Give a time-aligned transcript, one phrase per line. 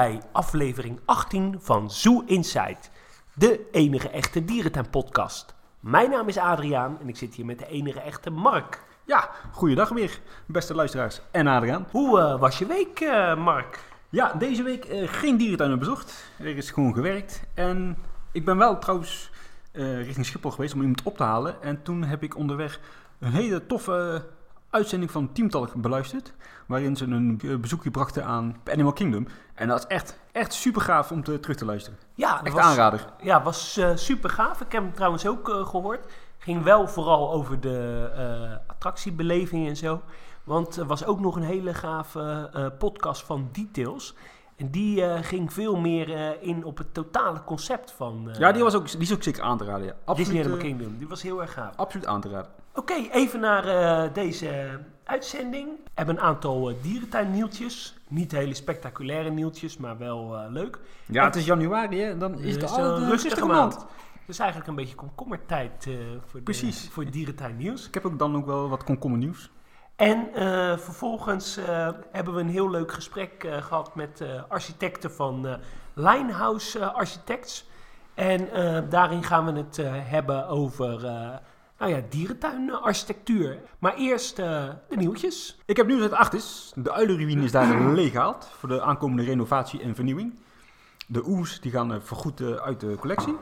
[0.00, 2.90] bij aflevering 18 van Zoo Insight,
[3.34, 5.54] de enige echte dierentuin-podcast.
[5.80, 8.82] Mijn naam is Adriaan en ik zit hier met de enige echte Mark.
[9.06, 11.86] Ja, goeiedag weer, beste luisteraars en Adriaan.
[11.90, 13.78] Hoe eh, was je week, eh, Mark?
[14.10, 16.24] Ja, deze week eh, geen dierentuinen bezocht.
[16.38, 17.42] Er is gewoon gewerkt.
[17.54, 17.96] En
[18.32, 19.30] ik ben wel trouwens
[19.72, 21.62] richting Schiphol geweest om iemand op te halen.
[21.62, 22.80] En toen heb ik onderweg
[23.18, 24.26] een hele toffe
[24.70, 26.32] uitzending van Teamtalk beluisterd.
[26.66, 29.26] Waarin ze een eh, bezoekje brachten aan Animal Kingdom.
[29.60, 31.98] En dat is echt, echt super gaaf om te, terug te luisteren.
[32.14, 33.06] Ja, Echt was, aanrader.
[33.22, 34.60] Ja, was eh, super gaaf.
[34.60, 36.12] Ik heb hem trouwens ook eh, gehoord.
[36.38, 40.02] Ging wel vooral over de eh, attractiebeleving en zo.
[40.44, 44.14] Want er was ook nog een hele gave podcast van Details.
[44.56, 48.90] En die ging veel meer in op het totale concept van Ja, die, was ook,
[48.90, 49.86] die is ook zeker aan te raden.
[49.86, 49.92] Ja.
[49.92, 50.98] Disney Absoluut, Animal Kingdom.
[50.98, 51.76] Die was heel erg gaaf.
[51.76, 52.50] absoluut aan te raden.
[52.74, 55.68] Oké, even naar eh, deze uitzending.
[55.84, 57.94] We hebben een aantal uh, dierentuinnieuwtjes.
[58.08, 60.78] Niet hele spectaculaire nieuwtjes, maar wel eh, leuk.
[61.06, 62.18] Ja, het is januari hè.
[62.18, 63.74] Dan is Het het al een rustige maand.
[63.76, 63.86] maand.
[64.26, 65.88] Dus eigenlijk een beetje komkommertijd
[66.26, 66.88] voor, de, Precies.
[66.90, 67.86] voor het dierentuinnieuws.
[67.86, 69.50] Ik heb ook dan ook wel wat komkommer nieuws.
[69.96, 70.28] En
[70.78, 71.58] vervolgens
[72.12, 75.54] hebben we een heel leuk gesprek eh, gehad met architecten van eh,
[75.94, 77.68] Linehouse eh, Architects.
[78.14, 78.48] En
[78.88, 81.00] daarin gaan we het hebben over
[81.80, 83.58] nou ja, dierentuinarchitectuur.
[83.78, 85.58] Maar eerst eh, de nieuwtjes.
[85.64, 86.72] Ik heb nieuws uit Artis.
[86.74, 90.34] De uilenruïne is daar leeggehaald voor de aankomende renovatie en vernieuwing.
[91.06, 93.36] De oes die gaan eh, vergoed eh, uit de collectie.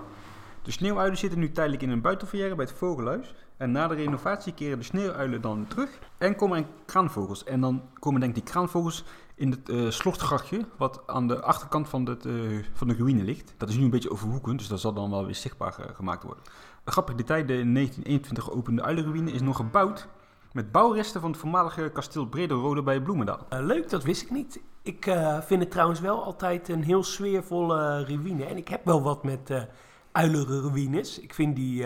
[0.62, 3.34] De sneeuwuilen zitten nu tijdelijk in een buitenverrière bij het vogelhuis.
[3.56, 7.44] En na de renovatie keren de sneeuwuilen dan terug en komen er kraanvogels.
[7.44, 9.05] En dan komen denk ik die kraanvogels
[9.39, 12.34] in het slochtgrachtje wat aan de achterkant van, het, eh,
[12.72, 13.55] van de ruïne ligt.
[13.56, 16.22] Dat is nu een beetje overhoekend, dus dat zal dan wel weer zichtbaar eh, gemaakt
[16.22, 16.44] worden.
[16.84, 20.09] Een grappig detail, de in 1921 geopende uilenruïne is nog gebouwd
[20.53, 23.47] met bouwresten van het voormalige kasteel Brederode bij Bloemendaal.
[23.48, 24.60] Leuk, dat wist ik niet.
[24.82, 25.04] Ik
[25.41, 28.44] vind het trouwens wel altijd een heel sfeervolle ruïne.
[28.44, 29.62] En ik heb wel wat met eh
[30.12, 31.21] uilenruïnes.
[31.21, 31.84] Ik vind die,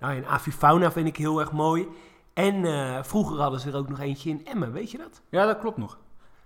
[0.00, 1.88] nou in Avifauna vind ik heel erg mooi.
[2.34, 2.64] En
[3.04, 5.22] vroeger hadden ze er ook nog eentje in Emmen, weet je dat?
[5.28, 5.98] Ja, dat klopt nog.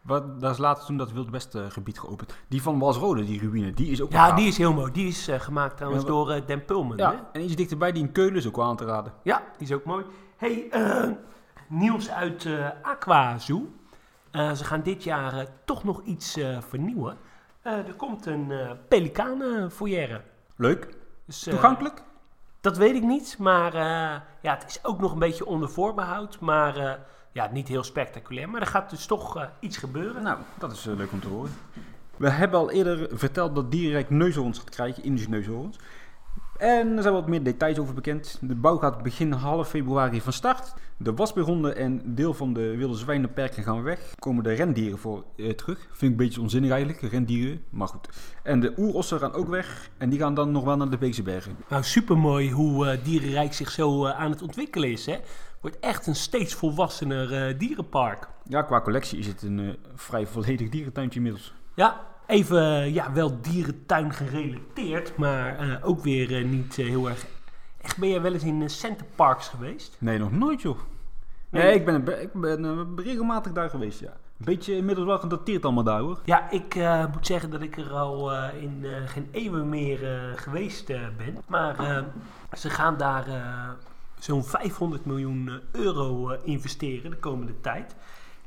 [0.08, 2.34] Wat, daar is later toen dat Wild West eh, gebied geopend.
[2.48, 4.92] Die van Walsrode, die ruïne, die is ook Ja, die is heel mooi.
[4.92, 7.00] Die is eh, gemaakt trouwens Ja, door eh Dan Pulman.
[7.00, 7.14] Hè?
[7.32, 9.12] En iets dichterbij, die in Keulen is ook wel aan te raden.
[9.22, 10.04] Ja, die is ook mooi.
[10.36, 10.70] hey,
[11.68, 13.68] nieuws uit eh Aqua Zoo.
[14.32, 17.16] Ze gaan dit jaar toch nog iets vernieuwen.
[17.62, 20.24] Er komt een eh pelikanenfoyer.
[20.56, 20.88] Leuk.
[21.26, 22.02] Dus, Toegankelijk?
[22.68, 26.40] Dat weet ik niet, maar eh, ja, het is ook nog een beetje onder voorbehoud.
[26.40, 26.92] Maar eh,
[27.32, 28.48] ja, niet heel spectaculair.
[28.48, 30.22] Maar er gaat dus toch eh, iets gebeuren.
[30.22, 31.50] Nou, dat is leuk om te horen.
[32.16, 35.78] We hebben al eerder verteld dat Dierenrijk neushoorns gaat krijgen, Indische neushoorns.
[36.58, 38.38] En er zijn wat meer details over bekend.
[38.40, 40.74] De bouw gaat begin half februari van start.
[40.96, 44.14] De wasbegonnen en deel van de wilde zwijnenperken gaan weg.
[44.18, 45.78] Komen de rendieren voor eh, terug.
[45.78, 47.62] Vind ik een beetje onzinnig eigenlijk, rendieren.
[47.70, 48.08] Maar goed.
[48.42, 49.90] En de oerossen gaan ook weg.
[49.98, 51.56] En die gaan dan nog wel naar de Beekse Bergen.
[51.68, 55.06] Nou, supermooi hoe eh, Dierenrijk zich zo eh, aan het ontwikkelen is.
[55.06, 55.16] Hè?
[55.60, 58.28] Wordt echt een steeds volwassener dierenpark.
[58.44, 61.54] Ja, qua collectie is het een vrij volledig dierentuintje inmiddels.
[61.74, 67.26] Ja, even ja, wel dierentuin gerelateerd, maar eh, ook weer eh, niet eh, heel erg.
[67.80, 69.96] Echt, ben jij wel eens in Center Parks geweest?
[69.98, 70.78] Nee, nog nooit joh.
[71.50, 71.62] Nee.
[71.62, 74.08] Nee, ik ben, ik ben regelmatig daar geweest, ja.
[74.38, 76.20] Een beetje inmiddels wel gedateerd allemaal daar hoor.
[76.24, 76.74] Ja, ik
[77.12, 79.98] moet zeggen dat ik er al in geen eeuwen meer
[80.36, 81.38] geweest ben.
[81.46, 82.04] Maar
[82.56, 83.26] ze gaan daar
[84.18, 87.94] zo'n 500 miljoen euro investeren de komende tijd.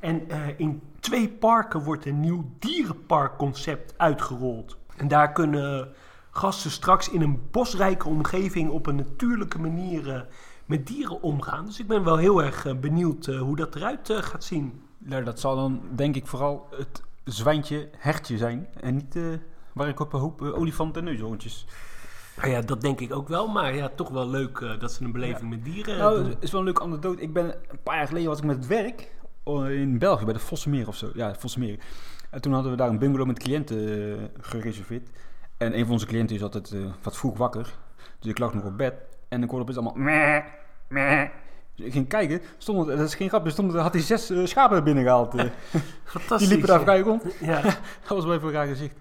[0.02, 4.78] En eh, in twee parken wordt een nieuw dierenparkconcept uitgerold.
[4.96, 5.90] En daar kunnen
[6.32, 10.22] gasten straks in een bosrijke omgeving op een natuurlijke manier eh,
[10.66, 11.66] met dieren omgaan.
[11.66, 14.82] Dus ik ben wel heel erg eh, benieuwd hoe dat eruit gaat zien.
[14.98, 18.68] Nou, dat zal dan denk ik vooral het zwijntje hertje zijn.
[18.80, 19.18] En niet
[19.74, 21.66] waar ik op een hoop olifanten en neushoorntjes.
[22.38, 23.48] Nou ja, dat denk ik ook wel.
[23.48, 26.36] Maar ja, toch wel leuk dat ze een beleving met dieren Nou, doen.
[26.40, 27.22] is wel een leuke anekdote.
[27.22, 29.12] Ik ben een paar jaar geleden was ik met het werk
[29.70, 31.12] in België bij de Vossemeer of zo.
[31.14, 31.80] Ja, Vossemeer.
[32.30, 33.78] En toen hadden we daar een bungalow met cliënten
[34.18, 35.10] eh, gereserveerd.
[35.58, 37.74] En een van onze cliënten is altijd eh, wat vroeg wakker.
[38.20, 38.94] Dus ik lag nog op bed.
[39.28, 40.44] En ik hoorde opeens allemaal meh,
[40.88, 41.30] meh.
[41.76, 42.42] Dus ik ging kijken.
[42.58, 43.46] Stond, dat is geen grap.
[43.46, 45.36] Er stond, had hij zes eh, schapen binnengehaald.
[45.36, 45.46] eh.
[46.04, 46.38] Fantastisch.
[46.38, 47.24] die liepen daar vrij rond.
[47.40, 47.62] Ja.
[48.08, 48.96] Dat was wel even een raar gezicht.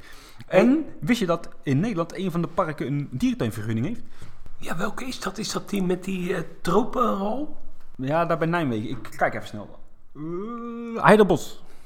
[0.46, 4.00] En wist je dat in Nederland een van de parken een dierentuinvergunning heeft?
[4.56, 5.38] ja, welke is dat?
[5.38, 7.56] Is dat die met die eh tropenhal?
[7.96, 8.90] Ja, daar bij Nijmegen.
[8.90, 9.78] Ik kijk even snel.
[10.14, 11.26] Uh.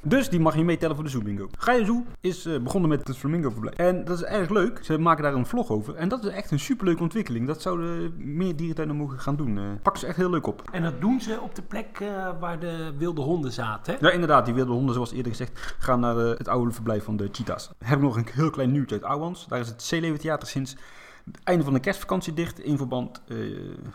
[0.06, 1.48] Dus die mag je meetellen voor de Zoo Bingo.
[1.58, 3.76] Gaia Zoo is eh, begonnen met het Flamingo verblijf.
[3.76, 4.78] En dat is erg leuk.
[4.82, 5.94] Ze maken daar een vlog over.
[5.94, 7.46] En dat is echt een superleuke ontwikkeling.
[7.46, 9.58] Dat zouden meer dierentuinen mogen gaan doen.
[9.58, 10.62] Eh pakken ze echt heel leuk op.
[10.72, 11.98] En dat doen ze op de plek
[12.40, 13.94] waar de wilde honden zaten.
[13.94, 14.06] hè?
[14.06, 14.44] Ja, inderdaad.
[14.44, 17.70] Die wilde honden, zoals eerder gezegd, gaan naar het oude verblijf van de cheetahs.
[17.84, 19.46] Heb ik nog een heel klein nieuwtje uit Ouwans.
[19.48, 20.76] Daar is het Zeeleeuwentheater sinds
[21.24, 22.60] het einde van de kerstvakantie dicht.
[22.60, 23.22] In verband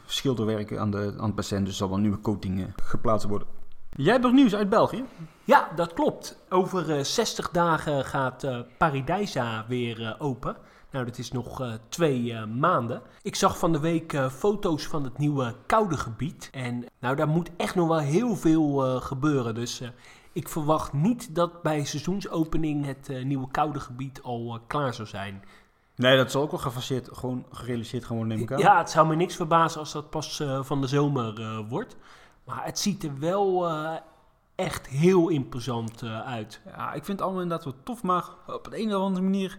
[0.05, 1.63] schilderwerken aan, de, aan het bassin.
[1.63, 3.47] Dus zal wel nieuwe coating geplaatst worden.
[3.95, 5.03] Jij hebt nog nieuws uit België?
[5.43, 6.37] Ja, dat klopt.
[6.49, 10.55] Over eh, 60 dagen gaat eh Paradijsa weer eh, open.
[10.91, 13.01] Nou, dat is nog eh, twee eh, maanden.
[13.21, 16.49] Ik zag van de week eh, foto's van het nieuwe koude gebied.
[16.51, 19.55] En nou, daar moet echt nog wel heel veel eh, gebeuren.
[19.55, 19.89] Dus eh,
[20.33, 25.07] ik verwacht niet dat bij seizoensopening het eh, nieuwe koude gebied al eh, klaar zou
[25.07, 25.43] zijn.
[25.95, 28.59] Nee, dat zal ook wel gefaseerd, gewoon gerealiseerd gewoon neem ik aan.
[28.59, 31.95] Ja, het zou me niks verbazen als dat pas eh, van de zomer eh, wordt.
[32.49, 33.93] Maar het ziet er wel eh,
[34.55, 36.61] echt heel imposant eh, uit.
[36.65, 39.57] Ja, ik vind het allemaal inderdaad wel tof, maar op de een of andere manier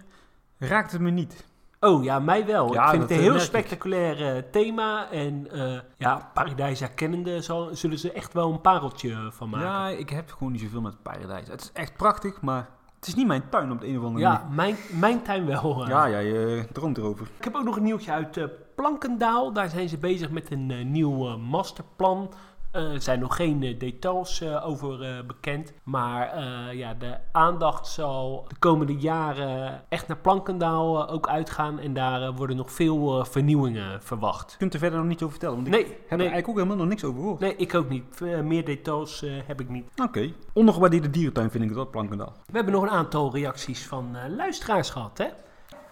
[0.59, 1.49] raakt het me niet.
[1.81, 2.73] Oh ja, mij wel.
[2.73, 5.11] Ja, ik vind het een eh, heel spectaculair thema.
[5.11, 5.49] En
[5.97, 9.67] ja, Paradijsa kennende zal, zullen ze echt wel een pareltje van maken.
[9.67, 11.49] Ja, ik heb gewoon niet zoveel met paradijs.
[11.49, 14.25] Het is echt prachtig, maar het is niet mijn tuin op de een of andere
[14.25, 15.75] Ja, mijn, mijn tuin wel.
[15.75, 15.89] manier.
[15.89, 17.27] Ja, ja, je droomt erover.
[17.39, 19.53] Ik heb ook nog een nieuwtje uit Plankendaal.
[19.53, 22.31] Daar zijn ze bezig met een eh, nieuw masterplan.
[22.71, 25.73] Eh, er zijn nog geen eh, details eh, over bekend.
[25.83, 26.39] Maar
[26.75, 31.79] ja, de aandacht zal de komende jaren echt naar Plankendaal ook uitgaan.
[31.79, 34.51] En daar worden nog veel vernieuwingen verwacht.
[34.51, 36.49] Je kunt er verder nog niet over vertellen, want ik Nee, heb er nee, eigenlijk
[36.49, 37.41] ook helemaal nog niks over gehoord.
[37.41, 38.21] nee, ik ook niet.
[38.43, 39.91] Meer details heb ik niet.
[40.03, 40.33] Oké.
[40.53, 42.33] Ondergewaardeerde dierentuin vind ik het wel, Plankendaal.
[42.47, 45.19] We hebben nog een aantal reacties van luisteraars gehad.
[45.19, 45.27] Hè?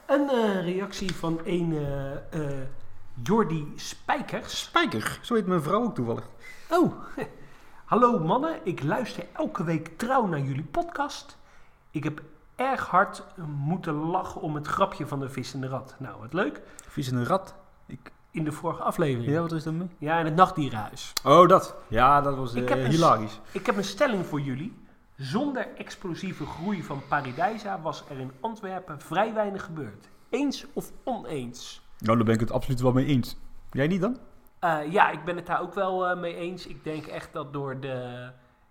[0.06, 1.76] Een reactie van een
[2.30, 2.40] eh,
[3.22, 4.60] Jordi Spijkers.
[4.60, 6.28] Spijker, zo heet mijn vrouw ook toevallig.
[6.70, 6.92] Oh,
[7.84, 8.58] hallo mannen.
[8.64, 11.36] Ik luister elke week trouw naar jullie podcast.
[11.90, 12.22] Ik heb
[12.56, 15.94] erg hard moeten lachen om het grapje van de vissende rat.
[15.98, 16.60] Nou, wat leuk.
[16.88, 17.54] Vies en een rat.
[17.86, 18.12] Ik...
[18.30, 19.26] In de vorige aflevering.
[19.28, 19.88] Ja, Ja, wat is dat mee?
[19.98, 21.12] in het nachtdierenhuis.
[21.24, 21.74] Oh, dat.
[21.88, 23.40] Ja, dat was Ik eh, een- hilarisch.
[23.52, 24.76] Ik heb een stelling voor jullie.
[25.16, 30.08] Zonder explosieve groei van Paradijsa was er in Antwerpen vrij weinig gebeurd.
[30.30, 31.82] Eens of oneens?
[31.98, 33.36] Nou, daar ben ik het absoluut wel mee eens.
[33.72, 34.18] Jij niet dan?
[34.58, 36.66] Eh, ja, ik ben het daar ook wel eh, mee eens.
[36.66, 38.28] Ik denk echt dat door de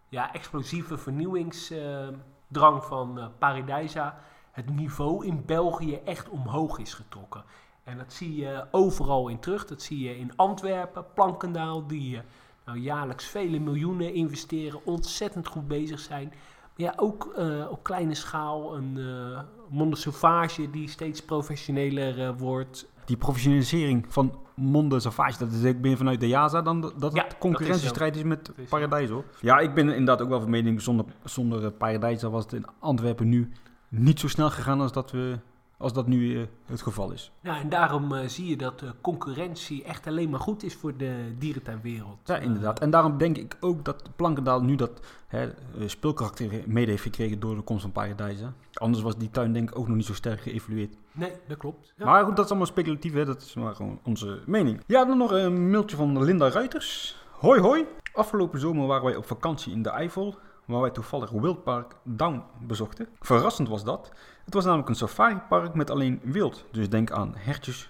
[0.09, 4.19] ja, explosieve vernieuwingsdrang van eh Paradijsa
[4.51, 7.43] het niveau in België echt omhoog is getrokken.
[7.83, 9.65] En dat zie je overal in terug.
[9.65, 12.21] Dat zie je in Antwerpen, Plankendaal, die
[12.65, 16.27] nou, jaarlijks vele miljoenen investeren, ontzettend goed bezig zijn.
[16.27, 17.35] Maar ja, ook
[17.69, 19.39] op kleine schaal een eh
[19.69, 22.87] Monde Sauvage die steeds professioneler wordt.
[23.07, 27.24] Die professionalisering van Monde Savage, dat is ik meer vanuit de JASA dan dat Ja,
[27.24, 29.24] het concurrentiestrijd is, met is Paradijs hoor.
[29.42, 33.30] Ja, ik ben inderdaad ook wel van mening, zonder, zonder Paradijs was het in Antwerpen
[33.30, 33.51] nu
[33.89, 35.39] niet zo snel gegaan als dat, we,
[35.77, 37.31] als dat nu eh, het geval is.
[37.41, 40.97] Ja, en daarom eh, zie je dat de concurrentie echt alleen maar goed is voor
[40.97, 42.18] de dierentuinwereld.
[42.24, 42.79] Ja, inderdaad.
[42.79, 44.91] En daarom denk ik ook dat Plankendaal nu dat
[45.27, 45.53] hè, eh,
[45.85, 48.39] speelkarakter mede heeft gekregen door de komst van Paradijs.
[48.39, 48.47] hè.
[48.74, 50.95] Anders was die tuin denk ik ook nog niet zo sterk geëvalueerd.
[51.12, 51.94] Nee, dat klopt.
[51.97, 52.06] Ja.
[52.06, 53.25] Maar goed, dat is allemaal speculatief, hè?
[53.25, 54.81] dat is maar gewoon onze mening.
[54.88, 57.18] Ja, dan nog een mailtje van Linda Ruiters.
[57.31, 57.85] Hoi hoi.
[58.13, 60.35] Afgelopen zomer waren wij op vakantie in de Eifel,
[60.65, 63.07] waar wij toevallig Wildpark Down bezochten.
[63.19, 64.12] Verrassend was dat.
[64.47, 66.65] Het was namelijk een safaripark met alleen wild.
[66.71, 67.89] Dus denk aan hertjes,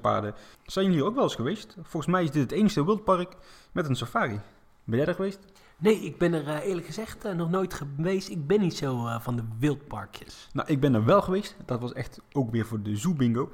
[0.00, 0.34] paarden.
[0.64, 1.76] Zijn jullie ook wel eens geweest?
[1.82, 3.36] Volgens mij is dit het enige wildpark
[3.72, 4.40] met een safari.
[4.84, 5.38] Ben jij daar geweest?
[5.76, 8.28] Nee, ik ben er eh, eerlijk gezegd eh, nog nooit geweest.
[8.28, 10.48] Ik ben niet zo eh, van de wildparkjes.
[10.52, 11.56] Nou, ik ben er wel geweest.
[11.64, 13.50] Dat was echt ook weer voor de Zoo Bingo.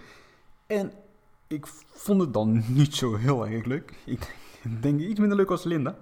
[0.66, 0.92] En
[1.46, 3.92] ik vond het dan niet zo heel erg leuk.
[4.04, 4.36] Ik
[4.80, 5.96] denk iets minder leuk als Linda.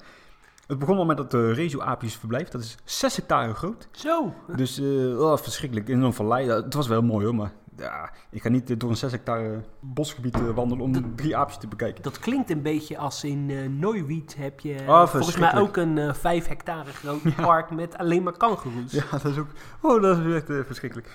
[0.67, 2.49] Het begon al met dat uh, Rezo-aapjesverblijf.
[2.49, 3.89] Dat is 6 hectare groot.
[3.91, 5.89] Zo, Dus eh, oh, verschrikkelijk.
[5.89, 6.47] In een vallei.
[6.47, 9.11] Ja, het was wel mooi hoor, maar ja, ik ga niet eh, door een 6
[9.13, 12.03] hectare bosgebied eh, wandelen om drie aapjes te bekijken.
[12.03, 15.77] dat klinkt een beetje als in eh Nooiwiet heb je eh, Oh, volgens mij ook
[15.77, 18.93] een eh 5 hectare groot park met alleen maar kangoeroes.
[18.93, 19.49] Ja, dat is ook.
[19.81, 21.11] Oh, dat is echt eh, verschrikkelijk.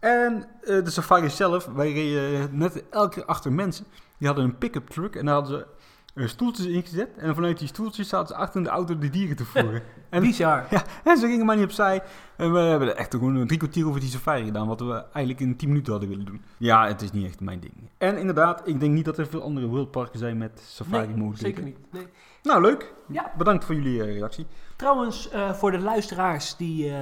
[0.00, 3.86] En eh, de safari zelf, wij reden eh, net elke keer achter mensen.
[4.18, 5.70] Die hadden een pick-up truck en daar hadden ze eh,
[6.14, 7.08] stoeltjes ingezet.
[7.16, 9.82] En vanuit die stoeltjes zaten ze achter in de auto de dieren te voeren.
[10.10, 10.66] en, Bizar.
[10.70, 12.02] ja, en ze gingen maar niet opzij.
[12.36, 14.66] En we hebben echt gewoon een drie kwartier over die safari gedaan.
[14.66, 16.42] Wat we eigenlijk in 10 minuten hadden willen doen.
[16.56, 17.72] Ja, het is niet echt mijn ding.
[17.98, 21.64] En inderdaad, ik denk niet dat er veel andere wildparken zijn met safari Nee, mogelijkheden.
[21.64, 21.92] zeker niet.
[21.92, 22.06] Nee.
[22.42, 22.92] Nou, leuk.
[23.08, 24.46] Ja, Bedankt voor jullie eh, reactie.
[24.76, 26.92] Trouwens, eh, voor de luisteraars die eh,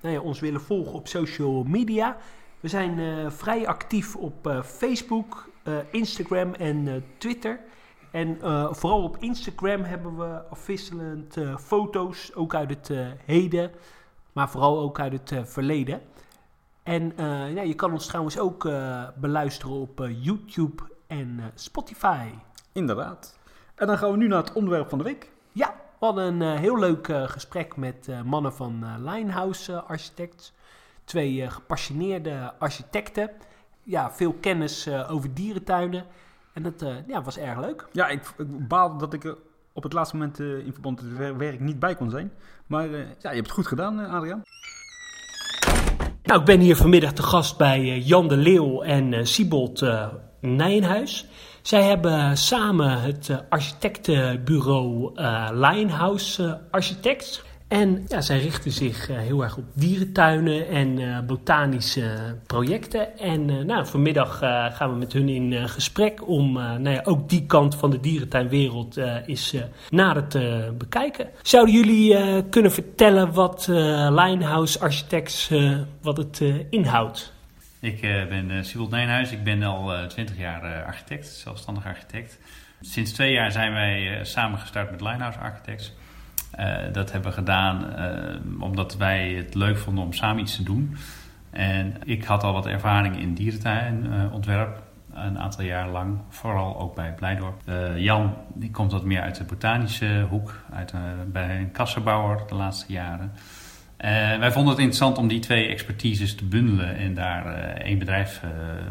[0.00, 2.16] nou ja, ons willen volgen op social media.
[2.60, 5.48] We zijn vrij actief op Facebook,
[5.90, 7.60] Instagram en Twitter.
[8.10, 13.70] En eh, vooral op Instagram hebben we afwisselend eh, foto's, ook uit het eh, heden.
[14.32, 16.00] maar vooral ook uit het verleden.
[16.82, 17.12] En
[17.54, 18.68] ja, je kan ons trouwens ook
[19.14, 22.28] beluisteren op YouTube en Spotify.
[22.72, 23.38] Inderdaad.
[23.74, 25.30] En dan gaan we nu naar het onderwerp van de week.
[25.52, 30.52] Ja, we hadden een heel leuk gesprek met mannen van Linehouse Architects.
[31.04, 33.30] Twee gepassioneerde architecten.
[33.82, 36.06] Ja, veel kennis over dierentuinen.
[36.58, 37.86] En dat ja, was erg leuk.
[37.92, 39.34] Ja, ik, ik baal dat ik
[39.72, 42.32] op het laatste moment uh, in verband met het werk niet bij kon zijn.
[42.66, 44.42] Maar uh, ja, je hebt het goed gedaan, uh, Adriaan.
[46.22, 49.86] Nou, ik ben hier vanmiddag te gast bij Jan de Leeuw en Siebold
[50.40, 51.28] Nijenhuis.
[51.62, 55.12] Zij hebben samen het architectenbureau
[55.52, 57.42] Lionhouse Architects.
[57.68, 63.18] En ja, zij richten zich uh, heel erg op dierentuinen en uh, botanische projecten.
[63.18, 64.38] En uh, nou, vanmiddag
[64.74, 68.96] gaan we met hun in gesprek om nou ja, ook die kant van de dierentuinwereld
[69.26, 69.54] eens
[69.90, 71.28] nader te bekijken.
[71.42, 73.66] Zouden jullie kunnen vertellen wat
[74.10, 75.50] Linehouse Architects
[76.02, 77.32] wat het inhoudt?
[77.80, 79.32] Ik ben Sibyl Nijnhuis.
[79.32, 82.38] Ik ben al twintig jaar architect, zelfstandig architect.
[82.80, 85.92] Sinds twee jaar zijn wij samen gestart met Linehouse Architects.
[86.58, 90.62] Uh, dat hebben we gedaan uh, omdat wij het leuk vonden om samen iets te
[90.62, 90.96] doen.
[91.50, 94.82] En ik had al wat ervaring in dierentuinontwerp.
[95.12, 97.60] Een aantal jaar lang, vooral ook bij Blijdorp.
[97.96, 100.92] Jan die komt wat meer uit de botanische hoek, uit,
[101.26, 103.32] bij een kassenbouwer de laatste jaren.
[104.40, 108.42] wij vonden het interessant om die twee expertises te bundelen en daar één bedrijf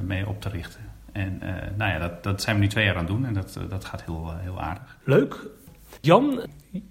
[0.01, 0.81] mee op te richten.
[1.11, 1.41] En
[1.75, 3.85] nou ja, dat, dat zijn we nu twee jaar aan het doen en dat, dat
[3.85, 4.97] gaat heel, heel aardig.
[5.03, 5.45] Leuk.
[6.07, 6.39] Jan,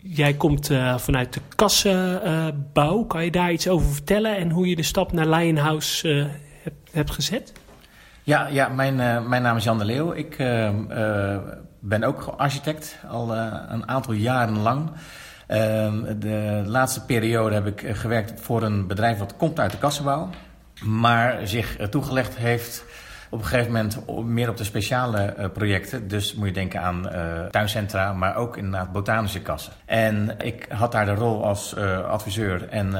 [0.02, 3.04] jij komt uh, vanuit de kassenbouw.
[3.04, 6.26] kan je daar iets over vertellen en hoe je de stap naar Lionhouse uh,
[6.62, 7.52] hebt, hebt gezet?
[8.22, 10.12] Ja, ja mijn, uh, mijn naam is Jan de Leeuw.
[10.12, 10.36] Ik
[11.80, 13.36] ben ook architect, al
[13.68, 14.90] een aantal jaren lang.
[16.18, 20.30] De laatste periode heb ik gewerkt voor een bedrijf wat komt uit de kassenbouw.
[20.84, 22.84] Maar zich toegelegd heeft
[23.30, 26.08] op een gegeven moment meer op de speciale uh, projecten.
[26.08, 29.72] Dus moet je denken aan uh, tuincentra, maar ook inderdaad botanische kassen.
[29.84, 32.94] En ik had daar de rol als uh, adviseur en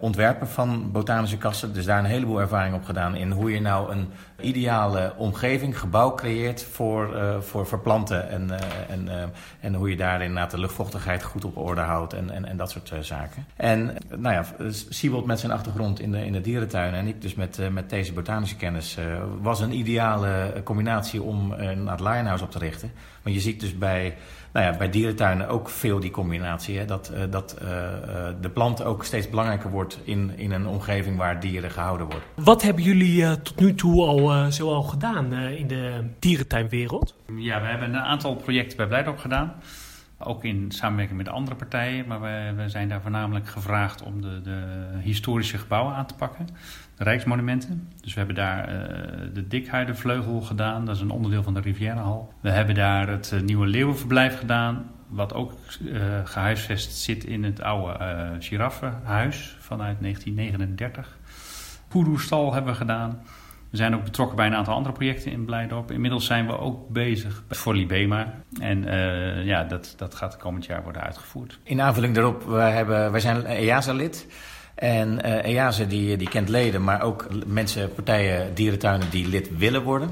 [0.00, 1.72] ontwerper van botanische kassen.
[1.72, 4.08] Dus daar een heleboel ervaring op gedaan in hoe je nou een
[4.42, 8.28] ideale omgeving, gebouw creëert voor, uh, voor verplanten.
[8.28, 8.58] En, uh,
[8.88, 9.22] en, uh,
[9.60, 12.70] en hoe je daar inderdaad de luchtvochtigheid goed op orde houdt en, en, en dat
[12.70, 13.46] soort zaken.
[13.56, 17.34] En nou ja, Siebold met zijn achtergrond in de, in de dierentuin en ik dus
[17.34, 18.98] met, met deze botanische kennis
[19.40, 22.92] was een ideale combinatie om een Linehouse op te richten.
[23.22, 24.14] Maar je ziet dus bij
[24.52, 26.78] nou ja, bij dierentuinen ook veel die combinatie.
[26.78, 26.84] Hè?
[26.84, 27.68] Dat, uh, dat uh,
[28.40, 32.24] de plant ook steeds belangrijker wordt in, in een omgeving waar dieren gehouden worden.
[32.34, 37.14] Wat hebben jullie uh, tot nu toe al zo al gedaan in de dierentuinwereld?
[37.36, 39.54] Ja, we hebben een aantal projecten bij Blijdorp gedaan.
[40.24, 42.06] Ook in samenwerking met andere partijen.
[42.06, 44.62] Maar we, we zijn daar voornamelijk gevraagd om de, de
[45.00, 46.46] historische gebouwen aan te pakken.
[46.96, 47.88] De Rijksmonumenten.
[48.00, 48.78] Dus we hebben daar uh,
[49.34, 50.84] de Dikhuidenvleugel gedaan.
[50.84, 52.32] Dat is een onderdeel van de Rivierenhal.
[52.40, 54.90] We hebben daar het uh, nieuwe Leeuwenverblijf gedaan.
[55.08, 61.18] Wat ook uh, gehuisvest zit in het oude giraffenhuis vanuit 1939.
[61.88, 63.22] Poedoestal hebben we gedaan.
[63.72, 65.90] We zijn ook betrokken bij een aantal andere projecten in Blijdorp.
[65.90, 68.34] Inmiddels zijn we ook bezig voor Libema.
[68.60, 71.58] En uh, ja, dat, dat gaat komend jaar worden uitgevoerd.
[71.62, 74.26] In aanvulling daarop, wij, hebben, wij zijn EASA-lid.
[74.74, 79.82] En uh, EASA die, die kent leden, maar ook mensen, partijen, dierentuinen die lid willen
[79.82, 80.10] worden.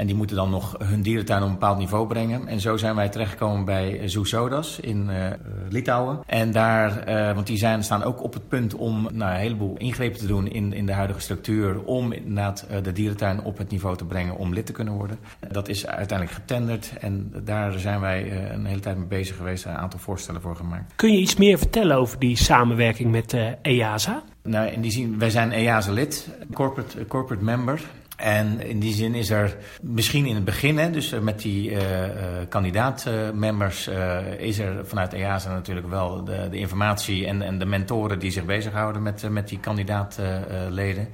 [0.00, 2.46] En die moeten dan nog hun dierentuin op een bepaald niveau brengen.
[2.46, 5.30] En zo zijn wij terechtgekomen bij Zoesodas in uh,
[5.68, 6.18] Litouwen.
[6.26, 9.76] En daar, uh, want die zijn, staan ook op het punt om nou, een heleboel
[9.76, 11.82] ingrepen te doen in, in de huidige structuur.
[11.84, 15.18] Om inderdaad uh, de dierentuin op het niveau te brengen om lid te kunnen worden.
[15.48, 16.92] Dat is uiteindelijk getenderd.
[17.00, 19.64] En daar zijn wij een hele tijd mee bezig geweest.
[19.64, 20.92] Een aantal voorstellen voor gemaakt.
[20.96, 24.22] Kun je iets meer vertellen over die samenwerking met EASA?
[24.42, 27.80] Nou, in die zin, wij zijn EASA-lid, corporate, corporate member.
[28.20, 31.80] En in die zin is er misschien in het begin, hè, dus met die uh,
[31.80, 32.14] uh,
[32.48, 33.90] kandidaatmembers,
[34.38, 38.44] is er vanuit EASA natuurlijk wel de, de, informatie en, en de mentoren die zich
[38.44, 41.08] bezighouden met, met die kandidaatleden.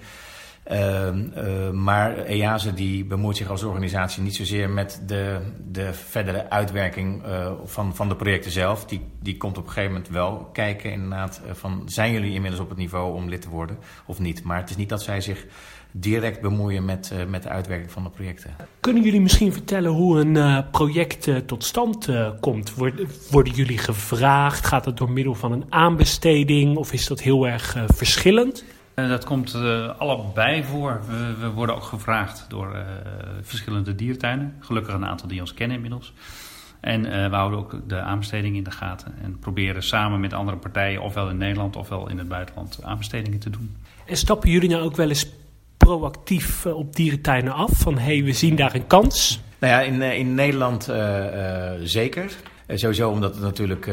[1.73, 5.39] maar EASA die bemoeit zich als organisatie niet zozeer met de,
[5.71, 7.23] de verdere uitwerking
[7.65, 8.85] van, van de projecten zelf.
[8.85, 12.69] Die, die komt op een gegeven moment wel kijken inderdaad van zijn jullie inmiddels op
[12.69, 14.43] het niveau om lid te worden of niet.
[14.43, 15.47] Maar het is niet dat zij zich
[16.01, 18.57] direct bemoeien met, uh, met de uitwerking van de projecten.
[18.81, 22.09] Kunnen jullie misschien vertellen hoe een uh, project uh, tot stand
[22.41, 22.75] komt?
[22.75, 24.67] Word, worden jullie gevraagd?
[24.67, 28.65] Gaat het door middel van een aanbesteding of is dat heel erg verschillend?
[28.95, 29.55] dat komt
[29.99, 31.01] allebei voor.
[31.07, 32.77] We, we, worden ook gevraagd door
[33.43, 34.55] verschillende diertuinen.
[34.61, 36.13] Gelukkig een aantal die ons kennen inmiddels.
[36.81, 39.15] En we houden ook de aanbestedingen in de gaten.
[39.23, 43.51] En proberen samen met andere partijen, ofwel in Nederland ofwel in het buitenland, aanbestedingen te
[43.51, 43.77] doen.
[44.07, 45.27] En stappen jullie nou ook wel eens
[45.87, 47.71] proactief op dierentuinen af?
[47.75, 49.41] Van hé, hey, we zien daar een kans.
[49.59, 50.93] Nou ja, in, in Nederland
[51.83, 52.37] zeker.
[52.67, 53.91] Eh, sowieso omdat het natuurlijk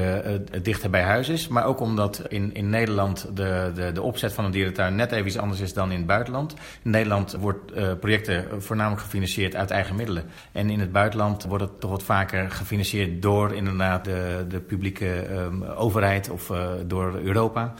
[0.61, 1.47] dichter bij huis is.
[1.47, 5.27] Maar ook omdat in, in Nederland de, de, de opzet van een dierentuin net even
[5.27, 6.53] iets anders is dan in het buitenland.
[6.83, 10.23] In Nederland wordt projecten voornamelijk gefinancierd uit eigen middelen.
[10.51, 15.29] En in het buitenland wordt het toch wat vaker gefinancierd door inderdaad de, de publieke
[15.31, 16.51] um, overheid of
[16.87, 17.73] door Europa.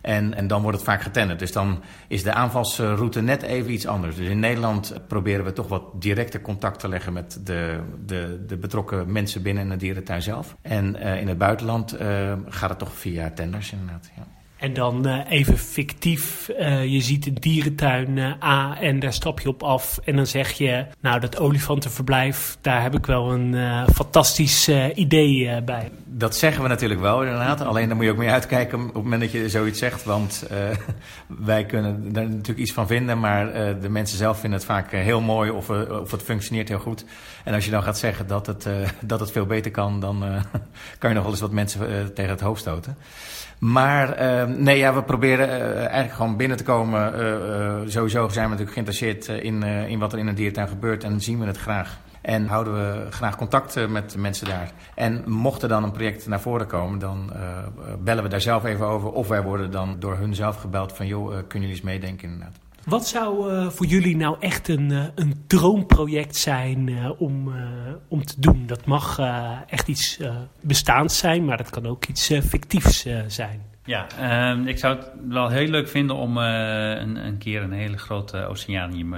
[0.00, 1.38] En, en dan wordt het vaak getenderd.
[1.38, 4.16] Dus dan is de aanvalsroute net even iets anders.
[4.16, 8.56] Dus in Nederland proberen we toch wat directe contact te leggen met de, de, de
[8.56, 10.56] betrokken mensen binnen de dierentuin zelf.
[10.62, 14.10] En uh, in het buitenland uh, gaat het toch via tenders inderdaad.
[14.16, 14.39] Ja.
[14.60, 19.40] En dan uh, even fictief, uh, je ziet een dierentuin uh, A en daar stap
[19.40, 19.98] je op af.
[20.04, 23.54] En dan zeg je, nou dat olifantenverblijf, daar heb ik wel een
[23.94, 25.90] fantastisch idee bij.
[26.04, 27.60] Dat zeggen we natuurlijk wel inderdaad.
[27.60, 30.04] Alleen dan moet je ook mee uitkijken op het moment dat je zoiets zegt.
[30.04, 30.46] Want
[31.26, 33.20] wij kunnen er natuurlijk iets van vinden.
[33.20, 37.04] Maar de mensen zelf vinden het vaak heel mooi of, of het functioneert heel goed.
[37.44, 38.68] En als je dan gaat zeggen dat het,
[39.00, 40.24] dat het veel beter kan, dan
[40.98, 42.96] kan je nog wel eens wat mensen tegen het hoofd stoten.
[43.60, 47.20] Maar uh, nee, ja, we proberen uh, eigenlijk gewoon binnen te komen.
[47.20, 51.20] Uh, sowieso zijn we natuurlijk geïnteresseerd in, in wat er in een dierentuin gebeurt en
[51.20, 51.98] zien we het graag.
[52.20, 54.70] En houden we graag contact met mensen daar.
[54.94, 57.32] En mocht er dan een project naar voren komen, dan
[57.98, 59.10] bellen we daar zelf even over.
[59.10, 62.58] Of wij worden dan door hun zelf gebeld van, joh, kunnen jullie eens meedenken inderdaad.
[62.84, 67.52] Wat zou uh, voor jullie nou echt een, uh, een droomproject zijn uh, om,
[68.08, 68.66] om te doen?
[68.66, 69.18] Dat mag
[69.66, 70.20] echt iets
[70.60, 73.68] bestaans zijn, maar dat kan ook iets fictiefs zijn.
[73.84, 77.96] Ja, ehm, ik zou het wel heel leuk vinden om een, een, keer een hele
[77.98, 79.10] grote oceanium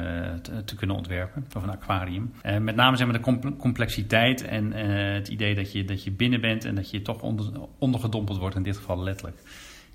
[0.43, 2.33] te, te, kunnen ontwerpen, of een aquarium.
[2.61, 4.73] met name zeg maar, de complexiteit en
[5.15, 7.47] het idee dat je, dat je binnen bent en dat je toch onder,
[7.79, 9.37] ondergedompeld wordt, in dit geval letterlijk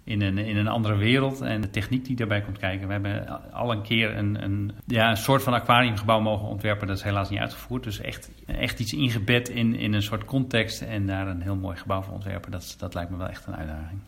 [0.08, 1.42] in een, in een andere wereld.
[1.42, 2.88] En de techniek die daarbij komt kijken.
[2.88, 6.88] We hebben al een keer een, een, ja, een soort van aquariumgebouw mogen ontwerpen.
[6.88, 7.84] Dat is helaas niet uitgevoerd.
[7.84, 10.82] Dus echt, echt iets ingebed in, in een soort context.
[10.82, 12.52] En daar een heel mooi gebouw voor ontwerpen.
[12.52, 14.00] Dat, dat lijkt me wel echt een uitdaging.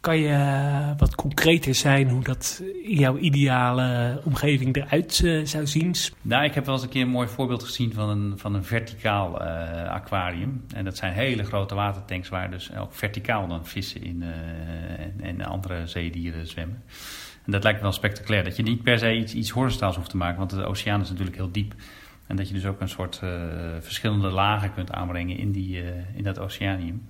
[0.00, 5.66] Kan je eh, wat concreter zijn hoe dat in jouw ideale omgeving eruit uh, zou
[5.66, 5.94] zien?
[6.22, 8.64] Nou, ik heb wel eens een keer een mooi voorbeeld gezien van een, van een
[8.64, 9.40] verticaal
[9.88, 10.64] aquarium.
[10.74, 14.24] En dat zijn hele grote watertanks waar dus ook verticaal dan vissen in,
[14.98, 16.82] en, en, andere zeedieren zwemmen.
[17.44, 18.44] En dat lijkt me wel spectaculair.
[18.44, 21.08] Dat je niet per se iets, iets horizontaals hoeft te maken, want de oceaan is
[21.08, 21.74] natuurlijk heel diep.
[22.26, 23.20] En dat je dus ook een soort
[23.80, 25.82] verschillende lagen kunt aanbrengen in, die,
[26.14, 27.02] in dat oceanium.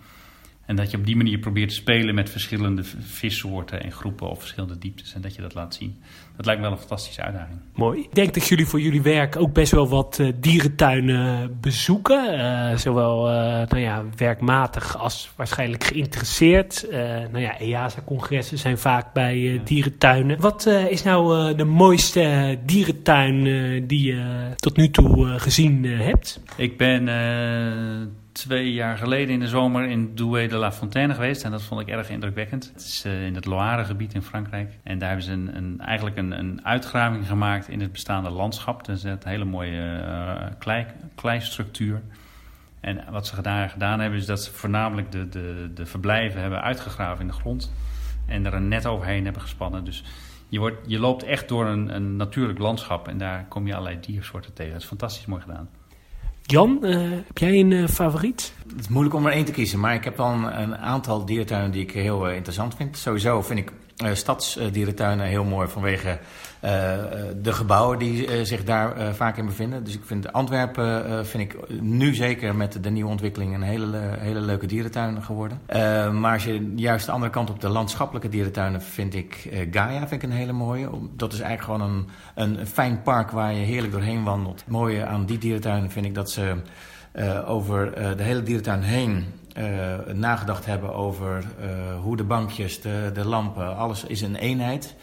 [0.70, 4.38] En dat je op die manier probeert te spelen met verschillende vissoorten en groepen of
[4.38, 5.14] verschillende dieptes.
[5.14, 6.00] En dat je dat laat zien.
[6.36, 7.58] Dat lijkt me wel een fantastische uitdaging.
[7.74, 8.00] Mooi.
[8.00, 12.34] Ik denk dat jullie voor jullie werk ook best wel wat uh, dierentuinen bezoeken.
[12.34, 13.34] Uh, zowel uh,
[13.68, 16.86] nou ja, werkmatig als waarschijnlijk geïnteresseerd.
[17.30, 20.40] nou ja, EASA-congressen zijn vaak bij dierentuinen.
[20.40, 23.42] Wat is nou de mooiste dierentuin
[23.86, 26.40] die je tot nu toe gezien hebt?
[26.56, 27.08] Ik ben
[28.32, 31.44] twee jaar geleden in de zomer in Douai de la Fontaine geweest.
[31.44, 32.70] En dat vond ik erg indrukwekkend.
[32.72, 34.78] Het is uh, in het Loire-gebied in Frankrijk.
[34.82, 38.84] En daar hebben ze een, eigenlijk een, een, uitgraving gemaakt in het bestaande landschap.
[38.84, 40.86] Dus een hele mooie uh, klei.
[42.80, 46.62] En wat ze daar gedaan hebben, is dat ze voornamelijk de, de, de verblijven hebben
[46.62, 47.72] uitgegraven in de grond.
[48.26, 49.84] En er een net overheen hebben gespannen.
[49.84, 50.04] Dus
[50.48, 53.08] je, wordt, je loopt echt door een, een natuurlijk landschap.
[53.08, 54.72] En daar kom je allerlei diersoorten tegen.
[54.72, 55.68] Dat is fantastisch mooi gedaan.
[56.50, 58.52] Jan, uh, heb jij een uh, favoriet?
[58.68, 61.70] Het is moeilijk om er één te kiezen, maar ik heb wel een, aantal dierentuinen
[61.70, 62.96] die ik heel uh, interessant vind.
[62.96, 63.72] Sowieso vind ik
[64.12, 66.18] stadsdierentuinen heel mooi vanwege
[67.42, 69.84] de gebouwen die zich daar vaak in bevinden.
[69.84, 74.40] Dus ik vind Antwerpen vind ik nu zeker met de nieuwe ontwikkeling een hele, hele
[74.40, 75.60] leuke dierentuin geworden.
[76.20, 80.22] maar als je juist de andere kant op de landschappelijke dierentuinen vind ik Gaia vind
[80.22, 80.88] ik een hele mooie.
[81.16, 84.60] Dat is eigenlijk gewoon een, een fijn park waar je heerlijk doorheen wandelt.
[84.60, 86.56] Het mooie aan die dierentuinen vind ik dat ze
[87.46, 89.26] over de hele dierentuin heen
[90.12, 94.96] nagedacht hebben over uh, hoe de bankjes, de, de lampen, alles is een eenheid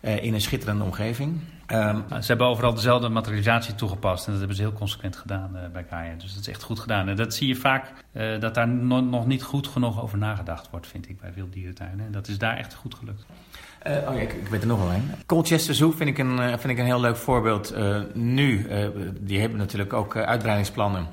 [0.00, 1.40] uh, in een schitterende omgeving.
[1.72, 5.86] Um, ze hebben overal dezelfde materialisatie toegepast en dat hebben ze heel consequent gedaan bij
[5.90, 6.14] Gaia.
[6.14, 7.08] Dus dat is echt goed gedaan.
[7.08, 7.92] En dat zie je vaak
[8.40, 12.06] dat daar no nog niet goed genoeg over nagedacht wordt, vind ik, bij veel dierentuinen.
[12.06, 13.24] En dat is daar echt goed gelukt.
[13.86, 15.10] Uh, oh ja, ik, ik, weet er nog wel een.
[15.26, 17.74] Colchester Zoo vind ik een, vind ik een heel leuk voorbeeld.
[18.14, 18.66] Nu,
[19.20, 21.06] die hebben natuurlijk ook uitbreidingsplannen.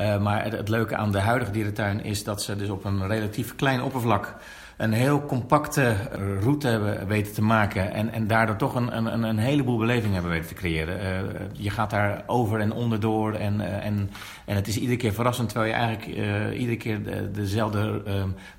[0.00, 3.06] Uh, maar het, het, leuke aan de huidige dierentuin is dat ze dus op een
[3.06, 4.36] relatief klein oppervlak
[4.76, 5.96] een heel compacte
[6.40, 7.92] route hebben weten te maken.
[7.92, 11.00] En, en daardoor toch een, een, een heleboel beleving hebben weten te creëren.
[11.00, 13.32] Uh, je gaat daar over en onderdoor.
[13.32, 14.10] En, uh, en,
[14.44, 15.48] en het is iedere keer verrassend.
[15.48, 18.02] Terwijl je eigenlijk uh, iedere keer de, dezelfde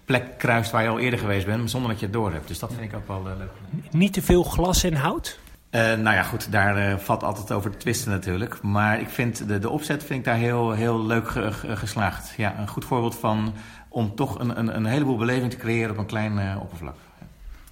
[0.05, 1.69] plek kruist waar je al eerder geweest bent.
[1.69, 2.47] Zonder dat je het door hebt.
[2.47, 3.49] Dus dat vind ik ook wel leuk.
[3.91, 5.39] Niet te veel glas en hout?
[5.75, 8.61] Uh, nou ja, goed, daar uh, valt altijd over te twisten natuurlijk.
[8.61, 12.33] Maar ik vind de, de opzet vind ik daar heel, heel leuk ge, ge, geslaagd.
[12.37, 13.53] Ja, een goed voorbeeld van
[13.89, 16.95] om toch een, een, een heleboel beleving te creëren op een klein uh, oppervlak.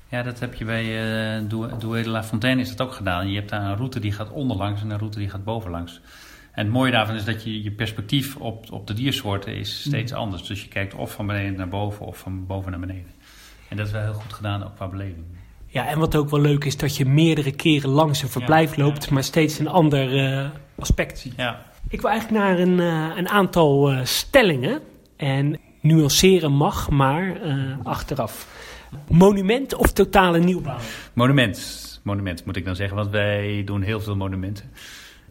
[0.07, 0.83] Ja, dat heb je bij
[1.41, 3.29] uh, Douai de la Fontaine is dat ook gedaan.
[3.29, 6.01] Je hebt daar een route die gaat onderlangs en een route die gaat bovenlangs.
[6.51, 10.11] En het mooie daarvan is dat je je perspectief op, op de diersoorten is steeds
[10.11, 10.17] mm.
[10.17, 10.43] anders.
[10.47, 13.11] Dus je kijkt of van beneden naar boven of van boven naar beneden.
[13.69, 15.25] En dat is wel heel goed gedaan ook qua beleving.
[15.73, 18.83] Ja, en wat ook wel leuk is, dat je meerdere keren langs een verblijf ja,
[18.83, 19.13] loopt, ja.
[19.13, 21.33] maar steeds een ander uh, aspect ziet.
[21.37, 21.65] Ja.
[21.89, 24.81] Ik wil eigenlijk naar een, uh, een aantal uh, stellingen.
[25.17, 27.37] En nuanceren mag, maar
[27.83, 28.47] achteraf.
[29.07, 30.77] Monument of totale nieuwbouw?
[31.13, 32.01] Monument.
[32.03, 34.71] Monument moet ik dan zeggen, want wij doen heel veel monumenten.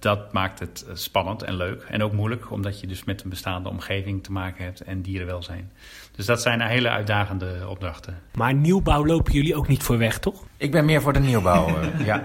[0.03, 3.69] Dat maakt het spannend en leuk en ook moeilijk, omdat je dus met een bestaande
[3.69, 5.71] omgeving te maken hebt en dierenwelzijn.
[6.17, 8.19] Dus dat zijn hele uitdagende opdrachten.
[8.35, 10.45] Maar nieuwbouw lopen jullie ook niet voor weg, toch?
[10.57, 12.23] Ik ben meer voor de nieuwbouw, uh, ja.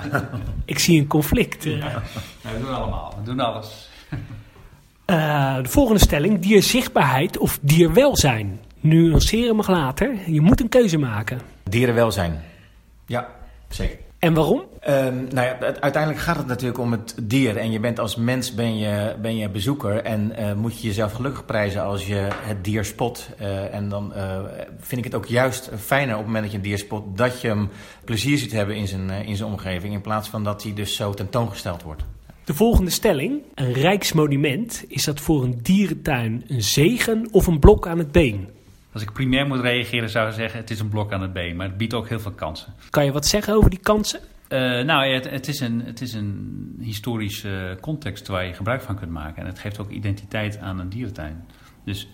[0.65, 1.63] Ik zie een conflict.
[1.63, 2.03] Ja.
[2.41, 3.89] we doen allemaal, we doen alles.
[5.05, 8.59] Uh, de volgende stelling, dierzichtbaarheid of dierwelzijn?
[8.79, 11.41] Nuanceren mag later, je moet een keuze maken.
[11.63, 12.43] Dierenwelzijn,
[13.05, 13.29] ja,
[13.69, 14.06] zeker.
[14.19, 14.59] En waarom?
[14.89, 17.57] Um, nou ja, uiteindelijk gaat het natuurlijk om het dier.
[17.57, 20.03] En je bent als mens ben je, ben je bezoeker.
[20.03, 23.29] En uh, moet je jezelf gelukkig prijzen als je het dier spot.
[23.41, 24.39] Uh, en dan uh,
[24.79, 27.17] vind ik het ook juist fijner op het moment dat je een dier spot...
[27.17, 27.69] dat je hem
[28.03, 29.93] plezier ziet hebben in zijn, in zijn omgeving...
[29.93, 32.03] in plaats van dat hij dus zo tentoongesteld wordt.
[32.43, 33.41] De volgende stelling.
[33.55, 34.85] Een rijksmonument.
[34.87, 38.56] Is dat voor een dierentuin een zegen of een blok aan het been?
[38.97, 41.55] Als ik primair moet reageren zou ik zeggen, het is een blok aan het been.
[41.55, 42.73] Maar het biedt ook heel veel kansen.
[42.89, 44.19] Kan je wat zeggen over die kansen?
[44.49, 48.95] Uh, nou, het, het, is een, het is een historische context waar je gebruik van
[48.95, 49.41] kunt maken.
[49.41, 51.45] En het geeft ook identiteit aan een dierentuin.
[51.83, 52.07] Dus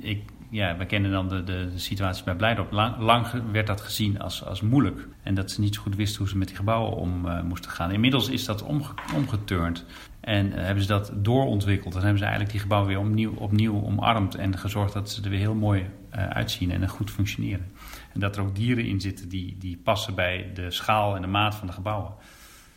[0.00, 2.72] ik, ja, we kennen dan de, de, de situatie bij Blijdorp.
[2.72, 5.08] Lang, lang, werd dat gezien als, als moeilijk.
[5.22, 7.70] En dat ze niet zo goed wisten hoe ze met die gebouwen om uh, moesten
[7.70, 7.92] gaan.
[7.92, 9.84] Inmiddels is dat omge, omgeturnd.
[10.20, 11.92] En uh, hebben ze dat doorontwikkeld.
[11.92, 14.34] Dan hebben ze eigenlijk die gebouwen weer opnieuw, opnieuw omarmd.
[14.34, 17.72] En gezorgd dat ze er weer heel mooi uitzien en goed functioneren.
[18.12, 21.28] En dat er ook dieren in zitten die, die passen bij de schaal en de
[21.28, 22.12] maat van de gebouwen.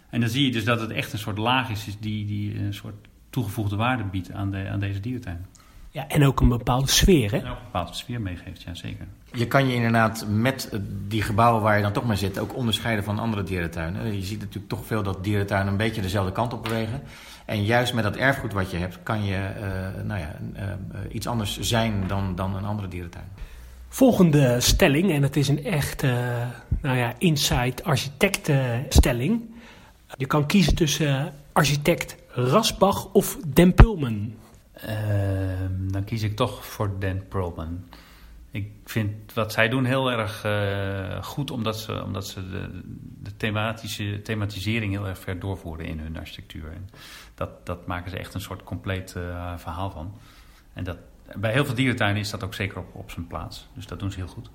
[0.09, 2.73] En dan zie je dus dat het echt een soort laag is die, die een
[2.73, 5.45] soort toegevoegde waarde biedt aan, de, aan deze dierentuin.
[5.93, 7.37] Ja, en ook een bepaalde sfeer, hè?
[7.37, 9.05] En ook een bepaalde sfeer meegeeft, ja zeker.
[9.33, 10.69] Je kan je inderdaad met
[11.07, 14.15] die gebouwen waar je dan toch maar zit ook onderscheiden van andere dierentuinen.
[14.15, 17.01] Je ziet natuurlijk toch veel dat dierentuinen een beetje dezelfde kant op bewegen.
[17.45, 20.61] En juist met dat erfgoed wat je hebt, kan je uh, nou ja, uh,
[21.11, 23.25] iets anders zijn dan, dan een andere dierentuin.
[23.87, 26.11] Volgende stelling, en het is een echt uh,
[26.81, 29.41] nou ja, inside architectenstelling.
[30.17, 34.33] Je kan kiezen tussen architect Rasbach of Den Pulman.
[34.85, 37.83] Ehm, dan kies ik toch voor Dan Perlman.
[38.51, 42.81] Ik vind wat zij doen heel erg uh, goed, omdat ze, omdat ze de,
[43.21, 46.73] de, thematische, thematisering heel erg ver doorvoeren in hun architectuur.
[47.35, 50.13] Dat, dat maken ze echt een soort compleet uh, verhaal van.
[50.73, 50.97] En dat,
[51.35, 53.67] bij heel veel dierentuinen is dat ook zeker op, op zijn plaats.
[53.73, 54.49] Dus dat doen ze heel goed.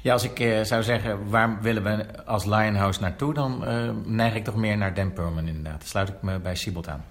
[0.00, 3.64] Ja, als ik uh, zou zeggen, waar willen we als Lionhouse naartoe, dan
[4.06, 5.78] neig ik toch meer naar Dan Perlman inderdaad.
[5.78, 7.04] Dan sluit ik me bij Siebold aan.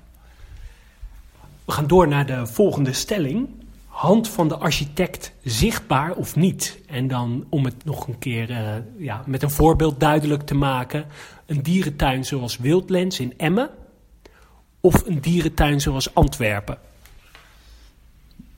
[1.66, 3.50] We gaan door naar de volgende stelling.
[3.86, 6.80] Hand van de architect zichtbaar of niet?
[6.88, 11.06] En dan om het nog een keer uh, ja, met een voorbeeld duidelijk te maken.
[11.46, 13.70] Een dierentuin zoals Wildlens in Emmen.
[14.80, 16.78] Of een dierentuin zoals Antwerpen.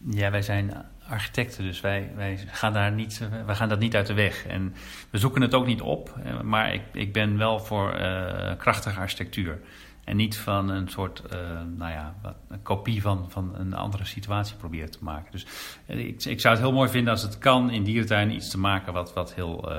[0.10, 0.74] Ja, wij zijn
[1.08, 4.46] architecten, dus wij, wij, gaan daar niet, wij gaan dat niet uit de weg.
[4.46, 4.76] En
[5.10, 9.60] we zoeken het ook niet op, maar ik, ik ben wel voor uh, krachtige architectuur.
[10.04, 11.40] En niet van een soort, uh,
[11.76, 12.16] nou ja,
[12.50, 15.32] een kopie van, van een andere situatie proberen te maken.
[15.32, 15.46] Dus
[15.86, 18.94] ik, ik zou het heel mooi vinden als het kan in dierentuin iets te maken
[18.94, 19.78] wat, wat heel, uh,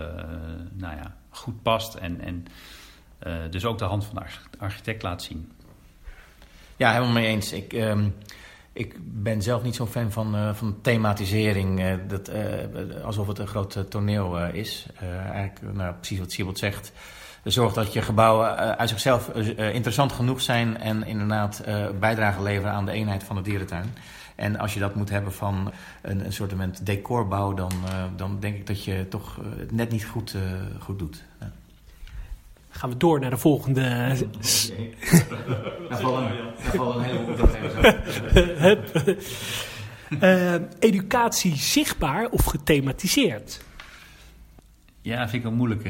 [0.72, 1.94] nou ja, goed past.
[1.94, 2.46] En, en
[3.50, 5.52] dus ook de hand van de architect laat zien.
[6.76, 7.52] Ja, helemaal mee eens.
[7.52, 8.14] Ik, um,
[8.72, 11.98] ik ben zelf niet zo'n fan van, van thematisering.
[12.06, 12.30] Dat,
[13.04, 14.86] alsof het een groot toneel is.
[15.32, 16.92] eigenlijk, nou, precies wat Siebold zegt.
[17.44, 20.78] Zorg dat je gebouwen uit zichzelf interessant genoeg zijn.
[20.78, 21.62] En inderdaad
[22.00, 23.94] bijdrage leveren aan de eenheid van de dierentuin.
[24.34, 27.72] En als je dat moet hebben van een, een soort decorbouw, dan,
[28.16, 30.36] dan denk ik dat je toch het net niet goed,
[30.78, 31.22] goed doet.
[31.40, 31.52] Ja
[32.74, 33.80] gaan we door naar de volgende.
[35.88, 39.14] Daar vallen, daar vallen een heleboel opdrachtgevers
[40.20, 43.60] Eh, educatie zichtbaar of gethematiseerd?
[45.00, 45.88] Ja, vind ik wel moeilijk.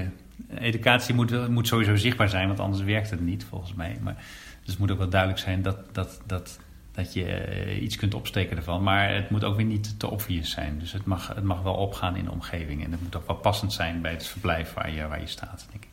[0.59, 3.99] Educatie moet, moet sowieso zichtbaar zijn, want anders werkt het niet, volgens mij.
[4.01, 4.15] Maar,
[4.61, 6.59] dus het moet ook wel duidelijk zijn dat, dat, dat,
[6.93, 8.83] dat je eh, iets kunt opsteken ervan.
[8.83, 10.79] Maar het moet ook weer niet te obvious zijn.
[10.79, 12.85] Dus het mag, het mag wel opgaan in de omgeving.
[12.85, 15.67] En het moet ook wel passend zijn bij het verblijf waar je, waar je staat,
[15.71, 15.91] denk ik.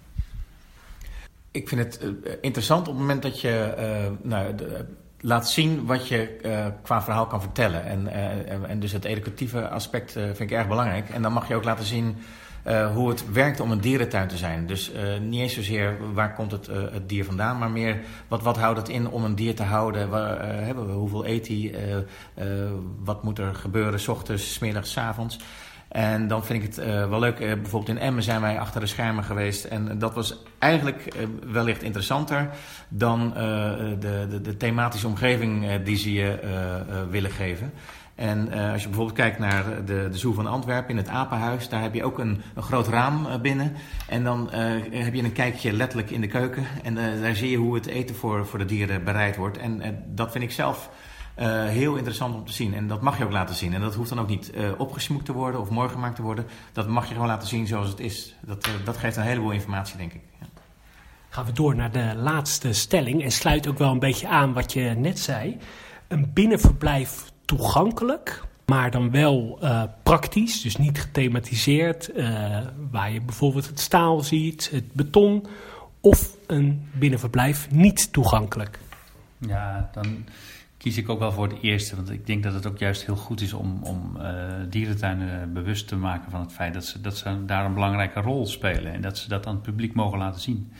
[1.51, 4.55] Ik vind het uh, interessant op het moment dat je uh, nou,
[5.19, 6.39] laat zien wat je
[6.83, 7.85] qua verhaal kan vertellen.
[7.85, 8.07] En,
[8.67, 11.09] en dus het educatieve aspect vind ik erg belangrijk.
[11.09, 12.15] En dan mag je ook laten zien
[12.67, 14.67] uh, hoe het werkt om een dierentuin te zijn.
[14.67, 18.43] Dus uh, niet eens zozeer waar komt het, uh, het, dier vandaan, maar meer wat,
[18.43, 20.09] wat houdt het in om een dier te houden?
[20.09, 21.75] Waar, hebben we, hoeveel eet hij?
[23.03, 25.39] wat moet er gebeuren, s ochtends, s middags, s avonds?
[25.87, 27.37] En dan vind ik het wel leuk.
[27.37, 29.65] bijvoorbeeld in Emmen zijn wij achter de schermen geweest.
[29.65, 31.13] En dat was eigenlijk
[31.51, 32.49] wellicht interessanter
[32.89, 33.33] dan
[33.99, 36.39] de, de, de, thematische omgeving die ze je
[37.09, 37.73] willen geven.
[38.15, 41.69] En uh, als je bijvoorbeeld kijkt naar de, de Zoo van Antwerpen in het Apenhuis,
[41.69, 43.73] daar heb je ook een, groot raam uh, binnen.
[44.07, 44.59] En dan uh,
[45.03, 46.65] heb je een kijkje letterlijk in de keuken.
[46.83, 49.57] En daar zie je hoe het eten voor, voor de dieren bereid wordt.
[49.57, 50.89] En dat vind ik zelf
[51.65, 52.73] heel interessant om te zien.
[52.73, 53.73] En dat mag je ook laten zien.
[53.73, 56.45] En dat hoeft dan ook niet opgesmoekt te worden of mooi gemaakt te worden.
[56.73, 58.35] Dat mag je gewoon laten zien zoals het is.
[58.41, 60.21] Dat, dat geeft een heleboel informatie, denk ik.
[61.29, 63.23] Gaan we door naar de laatste stelling.
[63.23, 65.57] En sluit ook wel een beetje aan wat je net zei.
[66.07, 72.57] Een binnenverblijf toegankelijk, maar dan wel uh, praktisch, dus niet gethematiseerd, uh,
[72.91, 75.45] waar je bijvoorbeeld het staal ziet, het beton,
[76.01, 78.79] of een binnenverblijf niet toegankelijk.
[79.37, 80.25] Ja, dan
[80.77, 83.15] kies ik ook wel voor het eerste, want ik denk dat het ook juist heel
[83.15, 84.25] goed is om, om uh,
[84.69, 88.45] dierentuinen bewust te maken van het feit dat ze, dat ze daar een belangrijke rol
[88.45, 90.71] spelen en dat ze dat aan het publiek mogen laten zien.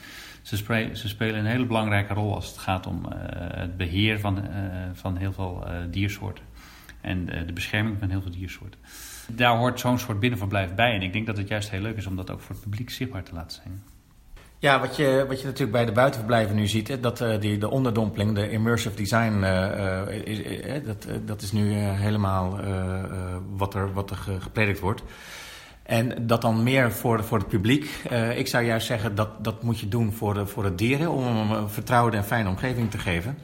[0.41, 3.05] Ze, spelen, ze spelen een hele belangrijke rol als het gaat om
[3.55, 4.39] het beheer van,
[4.93, 6.49] van heel veel diersoorten
[7.01, 8.79] en de, de bescherming van heel veel diersoorten.
[9.27, 10.93] Daar hoort zo'n soort binnenverblijf bij.
[10.93, 12.89] En ik denk dat het juist heel leuk is om dat ook voor het publiek
[12.89, 13.83] zichtbaar te laten zijn.
[14.59, 17.57] Ja, wat je, wat je natuurlijk bij de buitenverblijven nu ziet, hè, dat uh, die,
[17.57, 22.59] de onderdompeling, de immersive design, uh, is, dat, dat is nu helemaal
[23.55, 25.03] wat er, wat er gepredikt wordt.
[25.83, 27.89] En dat dan meer voor, voor het publiek.
[28.35, 31.51] ik zou juist zeggen dat dat moet je doen voor voor de dieren, om hem
[31.51, 33.37] een vertrouwde en fijne omgeving te geven.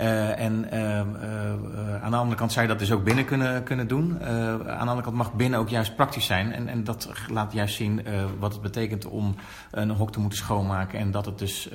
[0.00, 3.62] Uh, en uh, uh, aan de andere kant zou je dat dus ook binnen kunnen,
[3.62, 4.22] kunnen doen.
[4.22, 6.52] aan de andere kant mag binnen ook juist praktisch zijn.
[6.52, 8.06] En, en dat laat juist zien
[8.38, 9.34] wat het betekent om
[9.70, 10.98] een hok te moeten schoonmaken.
[10.98, 11.68] En dat het dus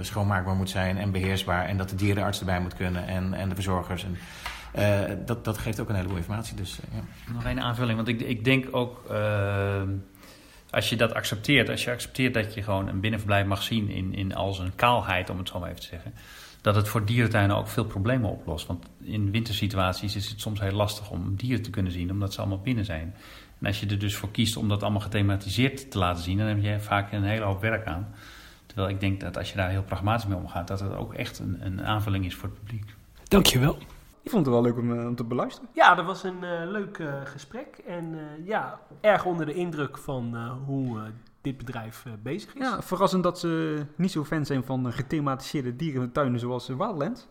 [0.00, 1.66] schoonmaakbaar moet zijn en beheersbaar.
[1.66, 4.04] En dat de dierenarts erbij moet kunnen en, en de verzorgers.
[4.04, 4.16] En,
[5.26, 6.56] dat, dat geeft ook een heleboel informatie.
[6.56, 7.32] Dus, ja.
[7.32, 9.02] Nog één aanvulling, want ik, ik denk ook
[10.70, 14.14] als je dat accepteert, als je accepteert dat je gewoon een binnenverblijf mag zien in,
[14.14, 16.14] in al zijn kaalheid, om het zo maar even te zeggen
[16.64, 18.66] dat het voor dierentuinen ook veel problemen oplost.
[18.66, 22.40] Want in wintersituaties is het soms heel lastig om dieren te kunnen zien, omdat ze
[22.40, 23.14] allemaal binnen zijn.
[23.60, 26.46] En als je er dus voor kiest om dat allemaal gethematiseerd te laten zien, dan
[26.46, 28.14] heb je vaak een hele hoop werk aan.
[28.66, 31.38] Terwijl ik denk dat als je daar heel pragmatisch mee omgaat, dat het ook echt
[31.38, 32.94] een, een aanvulling is voor het publiek.
[33.28, 33.78] Dankjewel.
[34.22, 35.68] Ik vond het wel leuk om, om te beluisteren.
[35.72, 37.82] Ja, dat was een uh, leuk uh, gesprek.
[37.86, 41.00] En uh, ja, erg onder de indruk van hoe
[41.44, 42.60] dit bedrijf uh, bezig is.
[42.60, 47.28] Ja, verrassend dat ze niet zo fan zijn van gethematiseerde dierentuinen zoals Wildland.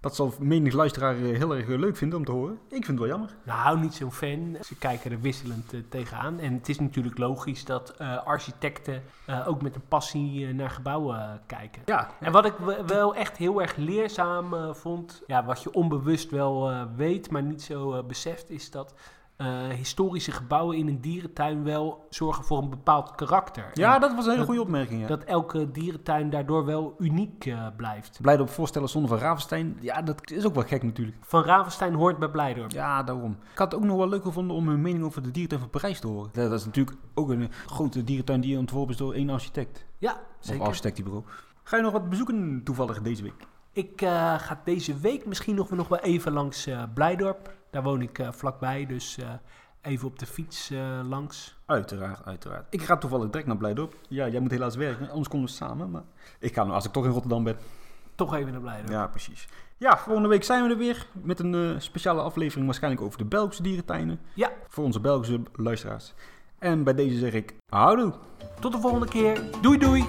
[0.00, 2.54] Dat zal menig luisteraar eh, heel erg leuk vinden om te horen.
[2.54, 3.36] Ik vind het wel jammer.
[3.44, 4.56] Nou, niet zo'n fan.
[4.64, 6.38] Ze kijken er wisselend uh, tegenaan.
[6.38, 11.40] En het is natuurlijk logisch dat uh, architecten uh, ook met een passie naar gebouwen
[11.46, 11.82] kijken.
[11.84, 12.10] Ja.
[12.20, 12.54] En wat ik
[12.86, 18.02] wel echt heel erg leerzaam vond, ja, wat je onbewust wel weet, maar niet zo
[18.02, 18.94] beseft, is dat
[19.40, 23.70] uh, historische gebouwen in een dierentuin wel zorgen voor een bepaald karakter.
[23.74, 25.00] Ja, en dat was een hele goede opmerking.
[25.00, 25.06] Ja.
[25.06, 28.18] Dat elke dierentuin daardoor wel uniek uh, blijft.
[28.20, 31.16] Blijdorp voorstellen zonder van Ravenstein, ja, dat is ook wel gek natuurlijk.
[31.20, 32.70] Van Ravenstein hoort bij Blijdorp.
[32.70, 33.36] Ja, daarom.
[33.52, 35.70] Ik had het ook nog wel leuk gevonden om hun mening over de dierentuin van
[35.70, 36.30] Parijs te horen.
[36.32, 39.84] Dat is natuurlijk ook een grote dierentuin die ontworpen is door één architect.
[39.98, 40.66] Ja, zeker.
[40.66, 41.24] Of.
[41.62, 43.46] Ga je nog wat bezoeken toevallig deze week?
[43.72, 47.58] Ik uh, ga deze week misschien nog, nog wel even langs uh, Blijdorp.
[47.70, 49.18] Daar woon ik uh, vlakbij, dus
[49.82, 50.72] even op de fiets
[51.08, 51.58] langs.
[51.66, 52.66] Uiteraard, uiteraard.
[52.70, 53.94] Ik ga toevallig direct naar Blijdorp.
[54.08, 55.90] Ja, jij moet helaas werken, anders komen we samen.
[55.90, 56.02] Maar
[56.38, 57.56] ik ga, als ik toch in Rotterdam ben...
[58.14, 58.90] Toch even naar Blijdorp.
[58.90, 59.48] Ja, precies.
[59.76, 63.62] Ja, volgende week zijn we er weer met een speciale aflevering waarschijnlijk over de Belgische
[63.62, 64.20] dierentuinen.
[64.34, 64.50] Ja.
[64.68, 66.14] Voor onze Belgische luisteraars.
[66.58, 68.12] En bij deze zeg ik, houdoe.
[68.60, 69.42] Tot de volgende keer.
[69.60, 70.04] Doei doei.